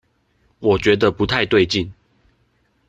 [0.57, 1.91] 我覺得不太對勁